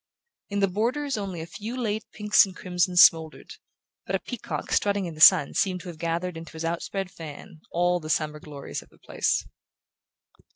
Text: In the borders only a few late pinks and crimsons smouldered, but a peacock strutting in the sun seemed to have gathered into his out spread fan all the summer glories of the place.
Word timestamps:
In 0.49 0.61
the 0.61 0.67
borders 0.67 1.15
only 1.15 1.41
a 1.41 1.45
few 1.45 1.77
late 1.79 2.05
pinks 2.11 2.43
and 2.43 2.55
crimsons 2.55 3.03
smouldered, 3.03 3.53
but 4.07 4.15
a 4.15 4.19
peacock 4.19 4.71
strutting 4.71 5.05
in 5.05 5.13
the 5.13 5.21
sun 5.21 5.53
seemed 5.53 5.81
to 5.81 5.89
have 5.89 5.99
gathered 5.99 6.37
into 6.37 6.53
his 6.53 6.65
out 6.65 6.81
spread 6.81 7.11
fan 7.11 7.61
all 7.69 7.99
the 7.99 8.09
summer 8.09 8.39
glories 8.39 8.81
of 8.81 8.89
the 8.89 8.97
place. 8.97 9.45